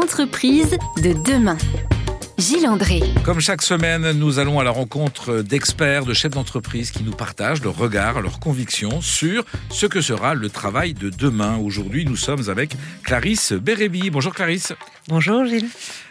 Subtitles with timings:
[0.00, 1.58] Entreprise de demain.
[2.38, 3.02] Gilles André.
[3.24, 7.64] Comme chaque semaine, nous allons à la rencontre d'experts, de chefs d'entreprise qui nous partagent
[7.64, 11.56] leur regard, leurs convictions sur ce que sera le travail de demain.
[11.58, 14.10] Aujourd'hui, nous sommes avec Clarisse Bérébi.
[14.10, 14.72] Bonjour Clarisse.
[15.08, 15.68] Bonjour Gilles.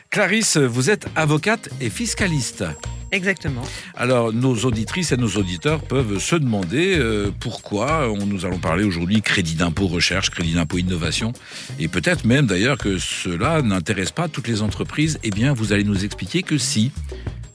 [0.09, 2.65] Clarisse, vous êtes avocate et fiscaliste.
[3.12, 3.64] Exactement.
[3.96, 8.84] Alors, nos auditrices et nos auditeurs peuvent se demander euh, pourquoi on, nous allons parler
[8.84, 11.32] aujourd'hui crédit d'impôt recherche, crédit d'impôt innovation,
[11.80, 15.20] et peut-être même d'ailleurs que cela n'intéresse pas toutes les entreprises.
[15.24, 16.92] Eh bien, vous allez nous expliquer que si.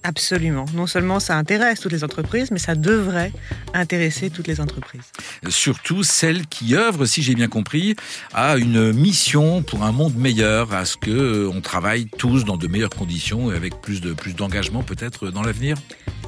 [0.04, 0.64] Absolument.
[0.74, 3.32] Non seulement ça intéresse toutes les entreprises, mais ça devrait
[3.72, 5.12] intéresser toutes les entreprises.
[5.48, 7.94] Surtout celles qui œuvrent, si j'ai bien compris,
[8.34, 12.56] à une mission pour un monde meilleur, à ce que euh, on travaille tous dans
[12.56, 15.76] de meilleures conditions et avec plus de plus d'engagement peut-être dans l'avenir.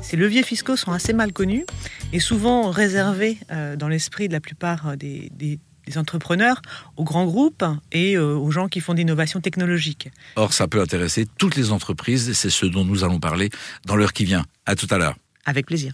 [0.03, 1.65] Ces leviers fiscaux sont assez mal connus
[2.13, 6.63] et souvent réservés euh, dans l'esprit de la plupart des, des des entrepreneurs,
[6.97, 10.11] aux grands groupes et euh, aux gens qui font d'innovation technologique.
[10.37, 13.51] Or, ça peut intéresser toutes les entreprises et c'est ce dont nous allons parler
[13.87, 14.45] dans l'heure qui vient.
[14.67, 15.17] À tout à l'heure.
[15.45, 15.93] Avec plaisir.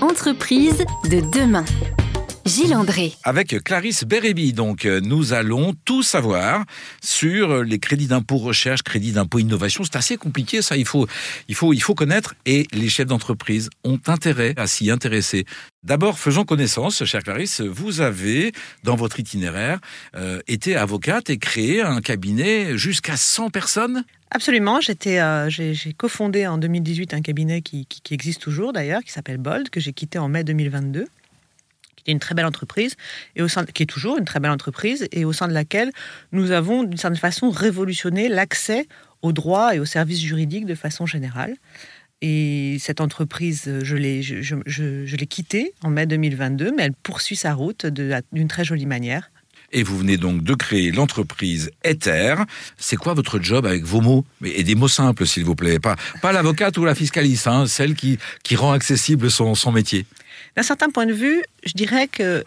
[0.00, 1.64] Entreprise de demain.
[2.48, 3.12] Gilles André.
[3.24, 6.64] Avec Clarisse Bérébi, donc, euh, nous allons tout savoir
[7.02, 9.84] sur les crédits d'impôt recherche, crédits d'impôt innovation.
[9.84, 10.78] C'est assez compliqué, ça.
[10.78, 11.06] Il faut,
[11.48, 12.34] il faut, il faut connaître.
[12.46, 15.44] Et les chefs d'entreprise ont intérêt à s'y intéresser.
[15.82, 17.60] D'abord, faisons connaissance, chère Clarisse.
[17.60, 19.78] Vous avez, dans votre itinéraire,
[20.16, 24.80] euh, été avocate et créé un cabinet jusqu'à 100 personnes Absolument.
[24.80, 29.38] J'étais, euh, j'ai, cofondé en 2018 un cabinet qui, qui existe toujours d'ailleurs, qui s'appelle
[29.38, 31.06] Bold, que j'ai quitté en mai 2022
[32.12, 32.96] une très belle entreprise,
[33.36, 35.92] et au sein qui est toujours une très belle entreprise, et au sein de laquelle
[36.32, 38.86] nous avons d'une certaine façon révolutionné l'accès
[39.22, 41.54] aux droits et aux services juridiques de façon générale.
[42.20, 47.54] Et cette entreprise, je l'ai, je, l'ai quittée en mai 2022, mais elle poursuit sa
[47.54, 49.30] route d'une très jolie manière.
[49.70, 52.36] Et vous venez donc de créer l'entreprise Ether.
[52.78, 54.24] C'est quoi votre job avec vos mots?
[54.42, 55.78] Et des mots simples, s'il vous plaît.
[55.78, 60.06] Pas, pas l'avocate ou la fiscaliste, hein, celle qui, qui rend accessible son, son métier.
[60.58, 62.44] D'un certain point de vue, je dirais que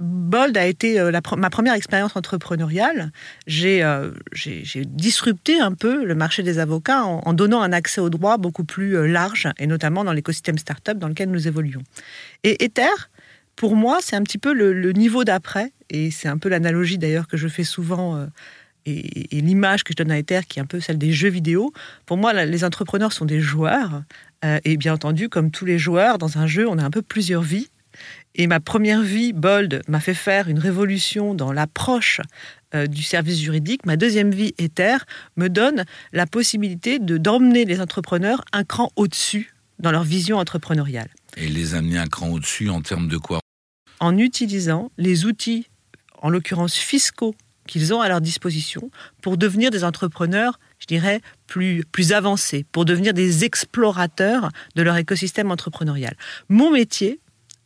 [0.00, 3.12] Bold a été euh, ma première expérience entrepreneuriale.
[3.48, 8.36] Euh, j'ai disrupté un peu le marché des avocats en, donnant un accès au droit
[8.36, 11.84] beaucoup plus euh, large, et notamment dans l'écosystème startup dans lequel nous évoluons.
[12.42, 12.90] Et Ether,
[13.54, 17.28] pour moi, c'est un petit peu le, niveau d'après, et c'est un peu l'analogie d'ailleurs
[17.28, 18.26] que je fais souvent.
[18.86, 21.72] Et, l'image que je donne à Ether, qui est un peu celle des jeux vidéo.
[22.06, 24.02] Pour moi, les entrepreneurs sont des joueurs
[24.44, 27.02] euh, et bien entendu, comme tous les joueurs, dans un jeu, on a un peu
[27.02, 27.68] plusieurs vies.
[28.34, 32.20] Et ma première vie, Bold, m'a fait faire une révolution dans l'approche
[32.74, 33.84] euh, du service juridique.
[33.84, 34.96] Ma deuxième vie, Ether,
[35.36, 41.08] me donne la possibilité de d'emmener les entrepreneurs un cran au-dessus dans leur vision entrepreneuriale.
[41.36, 43.40] Et les amener un cran au-dessus en termes de quoi?
[44.00, 45.66] En utilisant les outils,
[46.22, 47.34] en l'occurrence fiscaux,
[47.66, 48.90] qu'ils ont à leur disposition
[49.20, 54.96] pour devenir des entrepreneurs je dirais, plus, plus avancés, pour devenir des explorateurs de leur
[54.96, 56.16] écosystème entrepreneurial.
[56.48, 57.20] Mon métier,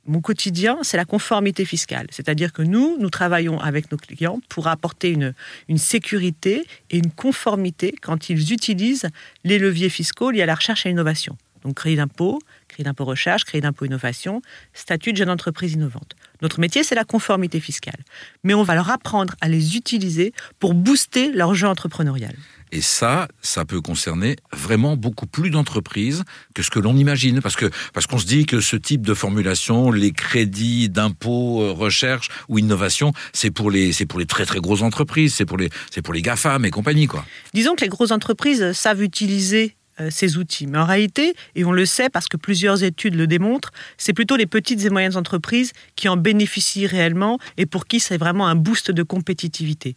[0.06, 2.06] mon quotidien, c'est la conformité fiscale.
[2.10, 5.32] C'est-à-dire que nous, nous travaillons avec nos clients pour apporter une,
[5.68, 9.08] une sécurité et une conformité quand ils utilisent
[9.44, 11.38] les leviers fiscaux liés à la recherche et l'innovation.
[11.66, 12.38] Donc crédit d'impôt,
[12.68, 14.40] crédit d'impôt recherche, crédit d'impôt innovation,
[14.72, 16.14] statut de jeune entreprise innovante.
[16.40, 18.04] Notre métier, c'est la conformité fiscale.
[18.44, 22.36] Mais on va leur apprendre à les utiliser pour booster leur jeu entrepreneurial.
[22.70, 26.22] Et ça, ça peut concerner vraiment beaucoup plus d'entreprises
[26.54, 27.40] que ce que l'on imagine.
[27.40, 31.72] Parce que parce qu'on se dit que ce type de formulation, les crédits d'impôt, euh,
[31.72, 35.58] recherche ou innovation, c'est pour les c'est pour les très très grosses entreprises, c'est pour
[35.58, 37.24] les c'est pour les GAFAM et compagnie quoi.
[37.54, 39.76] Disons que les grosses entreprises savent utiliser
[40.10, 40.66] ces outils.
[40.66, 44.36] Mais en réalité, et on le sait parce que plusieurs études le démontrent, c'est plutôt
[44.36, 48.54] les petites et moyennes entreprises qui en bénéficient réellement et pour qui c'est vraiment un
[48.54, 49.96] boost de compétitivité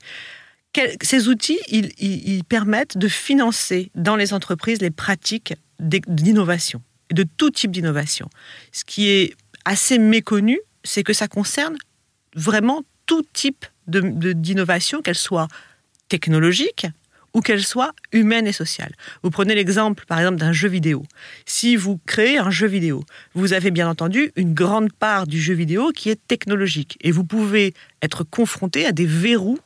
[1.02, 7.72] ces outils, ils, permettent de financer dans les entreprises les pratiques d'innovation, de tout type
[7.72, 8.30] d'innovation.
[8.72, 11.78] Ce qui est assez méconnu, c'est que ça concerne
[12.36, 15.48] vraiment tout type d'innovation, qu'elle soit
[16.10, 16.88] technologique
[17.34, 18.94] ou qu'elle soit humaine et sociale.
[19.24, 21.04] Vous prenez l'exemple, par exemple, d'un jeu vidéo.
[21.46, 23.04] Si vous créez un jeu vidéo,
[23.34, 26.98] vous avez bien entendu une grande part du jeu vidéo qui est technologique.
[27.02, 29.60] Et vous pouvez être confronté à des verrous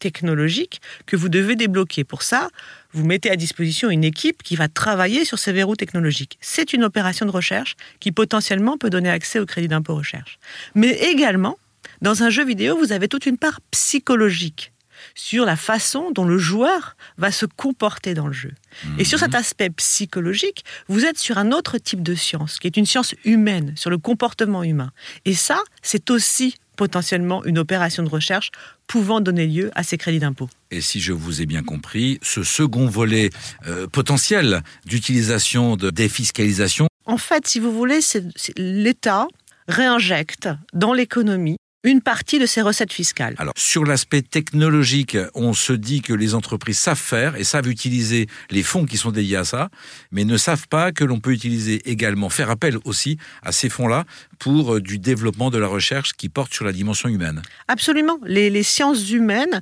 [0.00, 2.02] technologiques que vous devez débloquer.
[2.02, 2.48] Pour ça,
[2.92, 6.38] vous mettez à disposition une équipe qui va travailler sur ces verrous technologiques.
[6.40, 10.38] C'est une opération de recherche qui potentiellement peut donner accès au crédit d'impôt recherche.
[10.74, 11.58] Mais également,
[12.02, 14.72] dans un jeu vidéo, vous avez toute une part psychologique
[15.14, 18.52] sur la façon dont le joueur va se comporter dans le jeu.
[18.98, 19.36] Et sur cet mhm.
[19.36, 23.72] aspect psychologique, vous êtes sur un autre type de science, qui est une science humaine,
[23.76, 24.92] sur le comportement humain.
[25.24, 28.50] Et ça, c'est aussi potentiellement une opération de recherche
[28.86, 30.48] pouvant donner lieu à ces crédits d'impôt.
[30.70, 33.28] Et si je vous ai bien compris, ce second volet
[33.66, 36.88] euh, potentiel d'utilisation de défiscalisation.
[37.04, 38.24] En fait, si vous voulez, c'est
[38.56, 39.28] l'État
[39.68, 43.34] réinjecte dans l'économie une partie de ses recettes fiscales.
[43.38, 48.26] Alors, sur l'aspect technologique, on se dit que les entreprises savent faire et savent utiliser
[48.50, 49.70] les fonds qui sont dédiés à ça,
[50.12, 54.04] mais ne savent pas que l'on peut utiliser également, faire appel aussi à ces fonds-là
[54.38, 57.42] pour euh, du développement de la recherche qui porte sur la dimension humaine.
[57.68, 58.18] Absolument.
[58.24, 59.60] Les, sciences humaines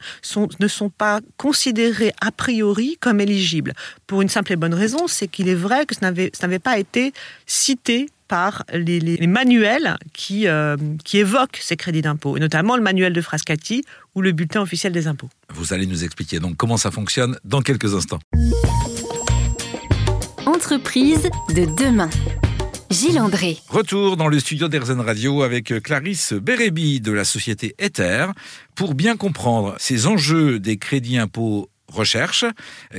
[0.59, 3.75] ne sont pas considérées a priori comme éligibles.
[4.07, 7.13] Pour une simple et bonne raison, c'est qu'il est vrai que ça n'avait pas été
[7.47, 13.13] cité par les, manuels qui, euh, qui évoquent ces crédits d'impôt, et notamment le manuel
[13.13, 13.85] de Frascati
[14.15, 15.31] ou le bulletin officiel des impôts.
[15.53, 18.21] Vous allez nous expliquer donc comment ça fonctionne dans quelques instants.
[20.47, 22.11] Entreprise de demain.
[22.91, 23.59] Gilles André.
[23.69, 28.27] Retour dans le studio d'Airzen Radio avec Clarisse Bérébi de la société Ether
[28.75, 32.45] pour bien comprendre ces enjeux des crédits impôts recherche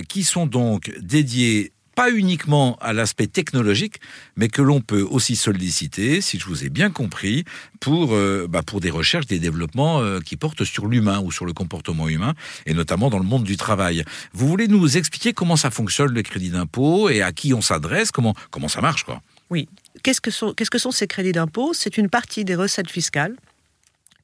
[0.08, 4.00] qui sont donc dédiés pas uniquement à l'aspect technologique,
[4.38, 7.44] mais que l'on peut aussi solliciter, si je vous ai bien compris,
[7.82, 11.46] pour, euh, bah pour des recherches, des développements euh, qui portent sur l'humain ou sur
[11.46, 12.36] le comportement humain,
[12.66, 14.06] et notamment dans le monde du travail.
[14.32, 18.12] Vous voulez nous expliquer comment ça fonctionne le crédit d'impôt et à qui on s'adresse,
[18.12, 19.22] comment, comment ça marche quoi?
[19.50, 19.68] Oui.
[20.02, 21.74] Qu'est-ce que sont, qu'est-ce que sont ces crédits d'impôt?
[21.74, 23.36] C'est une partie des recettes fiscales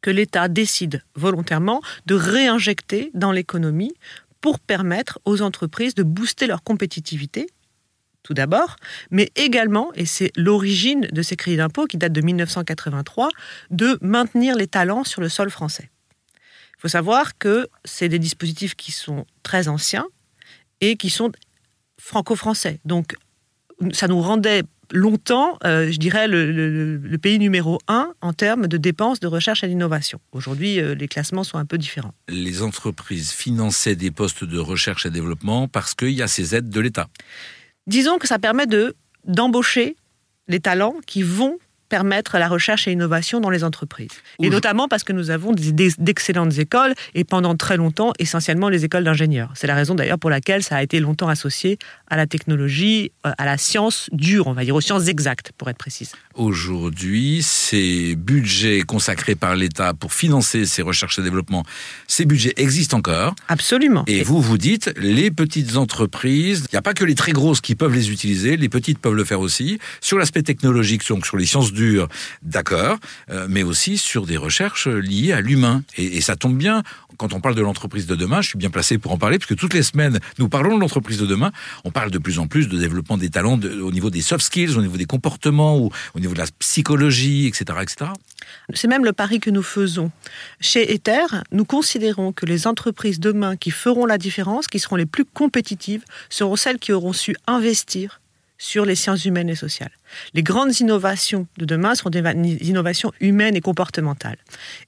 [0.02, 3.92] que l'État décide volontairement de réinjecter dans l'économie
[4.40, 7.48] pour permettre aux entreprises de booster leur compétitivité
[8.26, 8.76] tout d'abord,
[9.12, 13.30] mais également, et c'est l'origine de ces crédits d'impôt qui date de 1983,
[13.70, 15.92] de maintenir les talents sur le sol français.
[16.78, 20.08] Il faut savoir que c'est des dispositifs qui sont très anciens
[20.82, 21.32] et qui sont
[22.00, 22.80] franco-français.
[22.84, 23.16] Donc,
[23.92, 29.20] ça nous rendait longtemps, euh, je dirais, le, pays numéro un en termes de dépenses
[29.20, 30.20] de recherche et d'innovation.
[30.32, 32.14] Aujourd'hui, euh, les classements sont un peu différents.
[32.28, 36.70] Les entreprises finançaient des postes de recherche et développement parce qu'il y a ces aides
[36.70, 37.08] de l'État.
[37.88, 38.96] Disons que ça permet de
[39.26, 39.96] d'embaucher
[40.48, 41.58] les talents qui vont
[41.90, 44.10] permettre la recherche et l'innovation dans les entreprises.
[44.40, 49.04] Et notamment parce que nous avons d'excellentes écoles et pendant très longtemps, essentiellement les écoles
[49.04, 49.52] d'ingénieurs.
[49.56, 51.78] C'est la raison d'ailleurs pour laquelle ça a été longtemps associé
[52.08, 55.70] à la technologie, euh, à la science dure, on va dire, aux sciences exactes, pour
[55.70, 56.12] être précise.
[56.36, 61.64] Aujourd'hui, ces budgets consacrés par l'État pour financer ces recherches et développements,
[62.08, 63.36] ces budgets existent encore.
[63.48, 64.04] Absolument.
[64.08, 67.62] Et, vous, vous dites, les petites entreprises, il n'y a pas que les très grosses
[67.62, 69.80] qui peuvent les utiliser, les petites peuvent le faire aussi.
[70.02, 71.72] Sur l'aspect technologique, donc sur les sciences
[72.42, 72.98] d'accord,
[73.30, 75.84] euh, mais aussi sur des recherches liées à l'humain.
[75.98, 76.84] Et, et ça tombe bien,
[77.18, 79.60] quand on parle de l'entreprise de demain, je suis bien placé pour en parler, puisque
[79.60, 81.52] toutes les semaines, nous parlons de l'entreprise de demain.
[81.84, 84.78] On parle de plus en plus de développement des talents au niveau des soft skills,
[84.78, 87.80] au niveau des comportements, ou au niveau de la psychologie, etc.
[87.82, 88.12] etc.
[88.74, 90.12] C'est même le pari que nous faisons.
[90.60, 95.06] Chez Ether, nous considérons que les entreprises demain qui feront la différence, qui seront les
[95.06, 98.20] plus compétitives, seront celles qui auront su investir
[98.58, 99.92] sur les sciences humaines et sociales.
[100.34, 102.22] Les grandes innovations de demain seront des
[102.62, 104.38] innovations humaines et comportementales.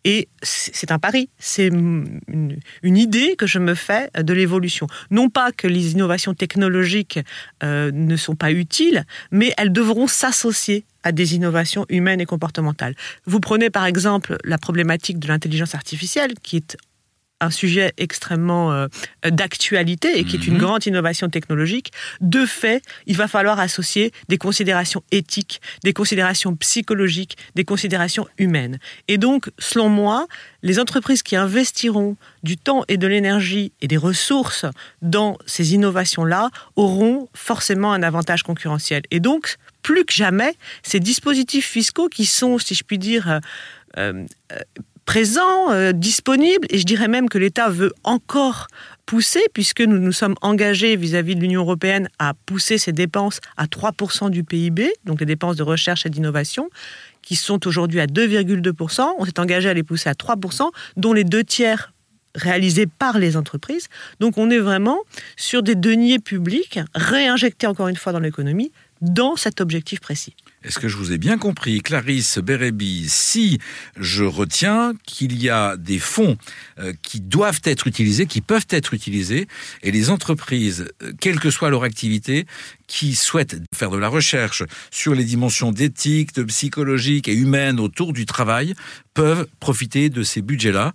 [0.04, 4.88] Et c'est un pari, c'est une, idée que je me fais de l'évolution.
[5.12, 7.20] Non pas que les innovations technologiques
[7.64, 12.96] euh, ne sont pas utiles, mais elles devront s'associer à des innovations humaines et comportementales.
[13.26, 16.78] Vous prenez par exemple la problématique de l'intelligence artificielle, qui est
[17.40, 18.88] un sujet extrêmement euh,
[19.30, 20.60] d'actualité et qui est une mhm.
[20.60, 27.38] grande innovation technologique, de fait, il va falloir associer des considérations éthiques, des considérations psychologiques,
[27.56, 28.80] des considérations humaines.
[29.08, 30.28] Et donc, selon moi,
[30.64, 34.66] les entreprises qui investiront du temps et de l'énergie et des ressources
[35.02, 39.04] dans ces innovations-là auront forcément un avantage concurrentiel.
[39.12, 43.40] Et donc, plus que jamais, ces dispositifs fiscaux qui sont, si je puis dire, euh,
[43.98, 44.26] euh,
[45.08, 48.68] présent, euh, disponible, et je dirais même que l'État veut encore
[49.06, 53.68] pousser, puisque nous nous sommes engagés vis-à-vis de l'Union européenne à pousser ces dépenses à
[53.68, 56.70] 3% du PIB, donc les dépenses de recherche et d'innovation,
[57.22, 59.08] qui sont aujourd'hui à 2,2%.
[59.18, 61.94] On s'est engagé à les pousser à 3%, dont les deux tiers
[62.36, 63.88] réalisés par les entreprises.
[64.20, 65.00] Donc on est vraiment
[65.38, 68.72] sur des deniers publics réinjectés encore une fois dans l'économie
[69.02, 70.36] dans cet objectif précis.
[70.64, 73.60] Est-ce que je vous ai bien compris, Clarisse Bérébi Si
[73.96, 76.36] je retiens qu'il y a des fonds
[76.80, 79.48] euh, qui doivent être utilisés, qui peuvent être utilisés,
[79.84, 82.48] et les entreprises, euh, quelle que soit leur activité,
[82.88, 88.12] qui souhaitent faire de la recherche sur les dimensions d'éthique, de psychologique et humaine autour
[88.12, 88.74] du travail,
[89.14, 90.94] peuvent profiter de ces budgets-là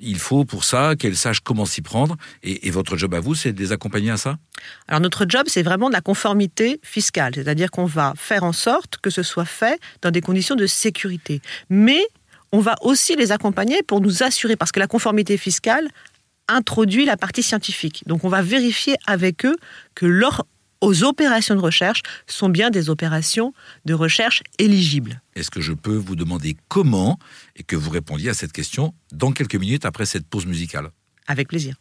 [0.00, 2.16] il faut pour ça qu'elles sachent comment s'y prendre.
[2.42, 4.38] Et, votre job à vous, c'est de les accompagner à ça?
[4.88, 8.98] Alors notre job, c'est vraiment de la conformité fiscale, c'est-à-dire qu'on va faire en sorte
[8.98, 11.40] que ce soit fait dans des conditions de sécurité.
[11.68, 12.02] Mais
[12.52, 15.88] on va aussi les accompagner pour nous assurer, parce que la conformité fiscale
[16.48, 18.02] introduit la partie scientifique.
[18.06, 19.56] Donc on va vérifier avec eux
[19.94, 20.06] que
[20.82, 23.52] leurs opérations de recherche sont bien des opérations
[23.84, 25.20] de recherche éligibles.
[25.34, 27.18] Est-ce que je peux vous demander comment
[27.56, 30.90] et que vous répondiez à cette question dans quelques minutes après cette pause musicale?
[31.26, 31.76] Avec plaisir.